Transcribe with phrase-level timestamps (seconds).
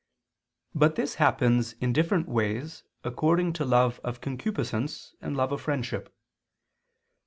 [0.73, 6.11] But this happens in different ways according to love of concupiscence, and love of friendship.